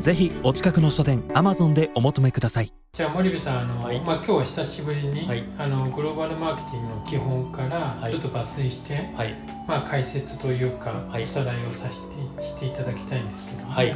[0.00, 2.72] ぜひお近くの書店アマゾンでお求めください。
[2.92, 4.00] じゃあ森部さんあの、はい。
[4.00, 5.44] まあ、今日は久しぶりに、はい。
[5.58, 8.12] あのグローバルマーケティングの基本からはい。
[8.12, 9.34] ちょっと抜粋して、はい。
[9.66, 11.24] まあ、解説というか、はい。
[11.24, 13.92] おさらいをさせてしていただきたいんですけども、はい。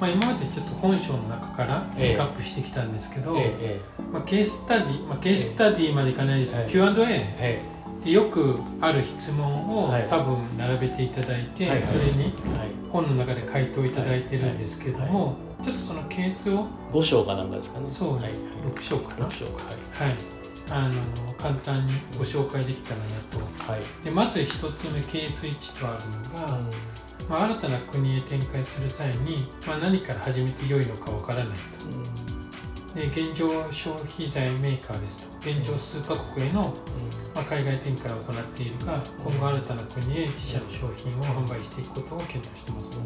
[0.00, 2.10] まあ、今までちょっと本書の中からピえ。
[2.10, 3.80] えックアップしてきたんですけど、ええ
[4.12, 7.06] まあ、ケーススタディ、まあ、ケーススタディまでいかないですけど、はい Q&A
[7.38, 7.62] え
[8.04, 10.06] でよくある質問を、はい。
[10.08, 11.86] 多分並べていただいて、はいはい。
[11.86, 12.32] それに
[12.90, 17.90] 本の中で回答いただいてるんですけども、ちょっとそのケースを五章かなんかですかね。
[17.90, 18.32] そう、はいはい。
[18.74, 19.24] 6章かな。
[19.24, 19.64] 六章か。
[20.04, 20.08] はい。
[20.08, 20.16] はい。
[20.72, 23.72] あの簡単にご紹介できたらなと。
[23.72, 24.04] はい。
[24.04, 26.60] でまず1つ目ケース1とあるのが、
[27.28, 32.30] まあ、新たな国へ展開する際に、まあ、何から始めて良いのかわからないと。
[32.94, 36.74] で現状消費財メーカーですと現状数カ国への、
[37.34, 42.92] まあ、海外展開を行っているが今後新たな国へ自社の商品を販売していくことを検討しています。
[42.92, 42.98] と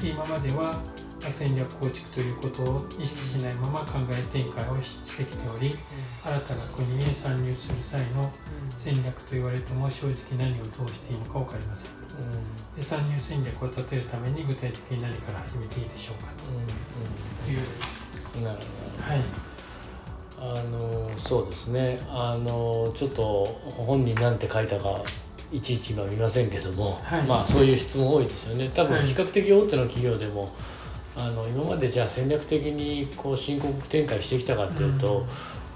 [0.00, 0.80] で今までは
[1.20, 5.76] まあ戦略構築ということを意識しないまま考え展開をししてきており新
[6.24, 8.32] たな国へ参入する際の
[8.76, 11.90] 戦略と言われても正直何をどうしていいのか分かりません。
[12.74, 16.50] で参入戦略を立てるために具体的に何から始めていいでしょうかと。
[17.50, 17.60] いう
[18.38, 18.44] うん。
[18.44, 18.58] なる
[19.00, 19.18] はい。
[19.18, 19.51] ほど
[20.44, 22.00] あのそうですね。
[22.10, 23.44] あのちょっと
[23.76, 25.00] 本に何て書いたか
[25.52, 27.22] いちいち今見ませんけども、はい。
[27.22, 28.68] まあそういう質問多いですよね。
[28.74, 28.92] 多はい。
[28.92, 30.52] 分比較的大手の企業でも、
[31.16, 35.26] あの今までじゃあ戦略的にこう新興国展開してきたかっていうと、うん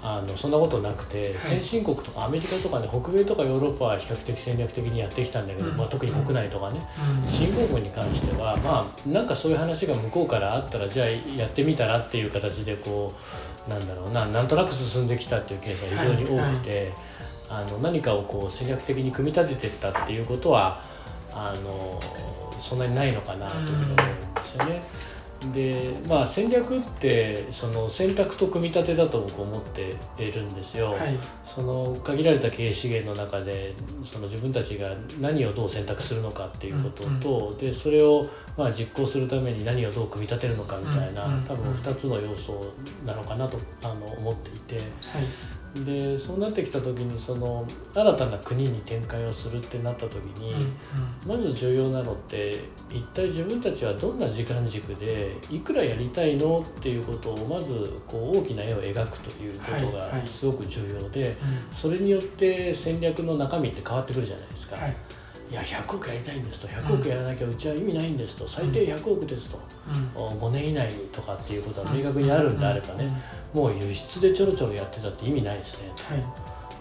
[0.09, 1.35] あのそんなことなくて、い。
[1.37, 5.75] 先進国とかアメリカとかね北米とかヨーロッパは比較的戦略的にやってきたんだけど、うん。
[5.75, 6.79] まあ、特に国内とかね、
[7.21, 7.27] うん。
[7.27, 13.13] 新興国に関してはまあなんかそういう話が向こうからあったらじゃあやってみたらっていう形でこ
[13.67, 16.93] うなんだろうななんとなく進んできたっていうケースが非常に多くて、
[17.49, 20.81] あの何かをこう戦略的に組み立てていったっていうことは
[21.33, 21.99] あの
[22.59, 24.81] そんなにないのかなというふうに思うんですよね。
[25.53, 30.91] でまあ戦略ってその選択と組み立てだと僕思っているんですよ。
[30.91, 31.17] はい。
[31.45, 38.27] その限られた経営資源の中でその自分たちが何をどう選択するのかっていうことと、でそれを
[38.57, 42.73] まあ実行するために何をどう組み立てるのかみたいな、うんうん多分2つの要素
[43.05, 44.75] なのかなとあの思っていて。
[44.75, 44.85] はい
[45.75, 50.77] でそうなってきた時にその新たな国に展開をするってなった時に、うん
[51.25, 60.21] まず重要なのって一体自分たちはどんな時間軸でいくらやりたいのっていうことをまずこう大きな絵を描くということはいはい。
[60.21, 61.29] がすごく重要で。
[61.29, 61.35] うん。
[61.71, 64.95] それによって戦略の中身って変わってくるじゃないですか、はい
[65.51, 66.67] い、や100億やりたいんですと。
[66.67, 68.47] 100億やらなきゃうちは意味ないんですと。
[68.47, 69.59] 最低100億ですと、
[70.15, 70.21] うん。
[70.21, 73.11] お5年以内にとかっていうことは明確にあるんであればね、
[73.53, 75.89] もう輸出でちょろちょろやってたって意味ないですね。
[76.09, 76.25] はい。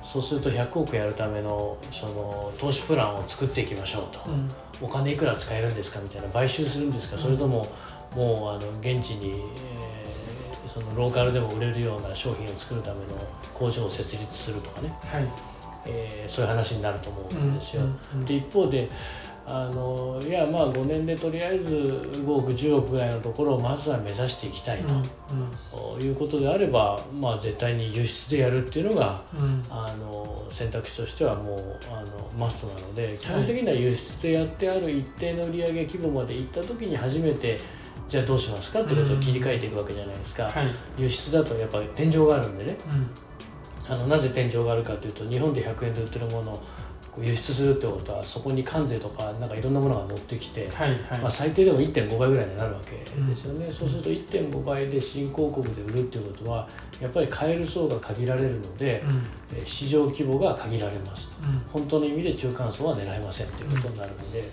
[0.02, 4.50] そうすると100億やるためのその投資プランを作っていきましょうと、うん。
[4.80, 7.66] お金いくら使えるんですかみたいな買収するんですかそれとも
[8.14, 10.06] もうあの現地に、えー
[10.76, 13.06] そのローカルでも売れるような商品を作るための
[13.54, 14.90] 工場を設立するとかね。
[15.06, 15.55] はい
[15.86, 17.82] えーそういう話になると思うんですよ。
[17.82, 18.88] うんうんで一方で
[19.48, 24.86] あのいやまあ5年でとりあえず5億10億ぐらいのところをまずは目指していきたいうん
[25.70, 29.44] と、いうことであれば、まあ、絶対に輸出でやるっていうのがうん。
[29.44, 37.58] うんあの選択肢としてはもうあのマストなので基本的には輸出でやってある一定の売上規模までいった時に初めて
[38.08, 40.44] じゃあどうしますかってことを切り替えていくわけじゃないですか。
[40.44, 40.68] はい。
[40.96, 42.76] 輸出だとやっぱり天井があるんでね。
[42.90, 43.08] うん
[43.88, 46.62] あのなぜ天井があるかというと日本で100円で売ってるものを
[47.18, 51.20] 輸出するってことはそこに関税とかなんかいろんなものが乗ってきて、はいはい。
[51.20, 56.68] まあ、最低でも1.5倍ぐらいになるわけですよね、そうすると1.5倍で新興国で売るっていうことは
[57.00, 59.22] やっぱり買える層が限られるので、うん。
[59.56, 61.36] えー市場規模が限られますと。
[61.42, 61.62] うん。
[61.72, 64.44] 本当の意味で中間層は狙えませんということになるんで。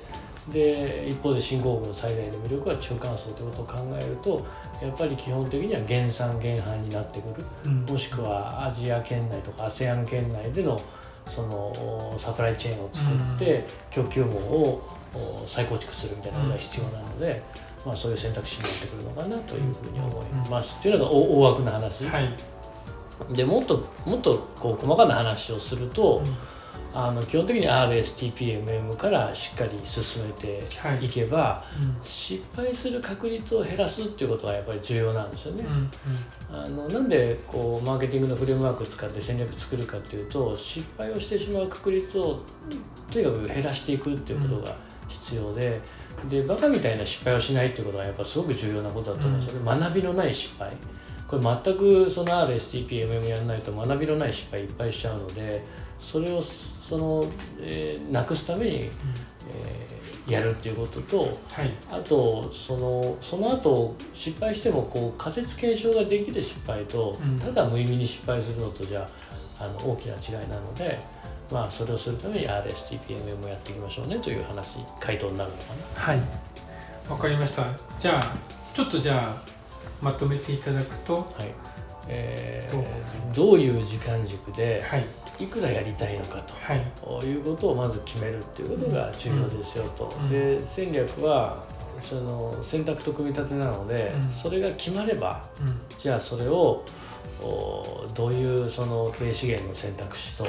[0.51, 4.45] で一方で新興国の最大の魅力は中間層ということを考えると
[4.81, 7.45] やっぱり基本的には減産減販になってくる。
[7.65, 7.85] うん。
[7.85, 10.81] もしくはアジア圏内とか ASEAN 圏内での
[11.27, 17.41] そのサプライチェーンを作って供給網をお再構築するみたいなことが必要なので、
[17.85, 20.77] まあ、そういう選択肢になってくるのかなというふうに思います。
[20.79, 22.33] っていうのが大大枠な話、はい。
[23.33, 26.21] でもっともっとこう細かな話をすると、
[26.95, 30.63] あの基本的に RSTPMM からしっかり進めて
[31.03, 35.65] いけば、はいうん、失敗する確率を減らすっていうことがやっぱり重要なんですよね。
[36.51, 42.41] うん、あのなんでこうマーケティングのフレームワークを使って戦略作るかっていうと失敗をしてしまう確率を
[43.11, 44.75] とにかく減らしていくっていうことが
[45.07, 45.81] 必要で。
[46.29, 50.71] でバカみたいな失敗をしないっていうことがやっぱすごく重要なことだと思うんですよね、学びのない失敗
[51.27, 55.65] これ全くその RSTPMM やらないと学びのない失敗いっぱいしちゃうので
[56.03, 57.25] それをその、
[57.61, 69.09] えー、なくすために、うん、えー、やるっていうことと、はい、あとそのその後失敗してもこう仮説検証ができる失敗と、うん、ただ無意味に失敗するのとじゃ
[69.59, 70.99] あの大きな違いなので。
[71.51, 75.63] まあ、それをするために RSTPMM をやっていきましょうねという話回答になるのか
[75.95, 76.01] な。
[76.01, 76.21] はい。
[77.07, 77.65] わかりました。
[77.99, 78.35] じゃあ
[78.73, 79.43] ちょっとじゃあ
[80.01, 81.73] まとめていただくと、はい
[82.07, 85.05] えー、どういう時間軸で、はい。
[85.39, 90.15] いくらやりたいのかと、はい、いうことをまず決めるっていうことが重要ですよと。
[90.21, 91.65] うん、で戦略は
[91.99, 96.85] その選択と組み立てなので、うん、それが決まれば、うん、じゃあそれを
[98.13, 100.47] どういうその経営資源の選択肢と、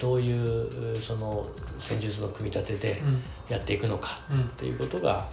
[0.00, 1.46] どういうその
[1.78, 3.02] 戦術の組み立てで
[3.48, 5.28] やっていくのかっていうことが、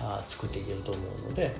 [0.00, 1.54] あ作っていけると思うので、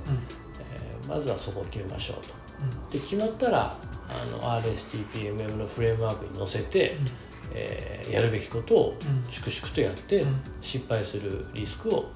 [0.61, 2.46] えー、まずはそこを決めましょうと。
[2.91, 3.76] で決まったら
[4.08, 7.06] あの RSTPMM のフレームワークに載せて、うん、
[7.53, 8.99] えー、やるべきことを
[9.29, 12.11] 粛々とやって、うん、失敗するリスクを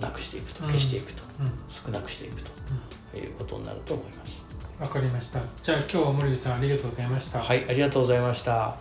[0.00, 4.44] なくしていくと消していくと、うん、少なくしていくということになると思います。
[4.80, 5.40] わかりました。
[5.62, 7.40] じゃあ今日は森口さんありがとうございました。
[7.40, 8.78] はい、ありがとうございました。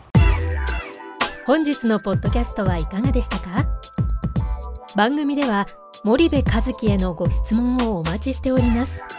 [1.45, 3.68] 本日のポッドキャストはいかがでしたか？
[4.95, 5.68] 番組では
[6.03, 9.19] 森部和樹へのご質問をお待ちしております。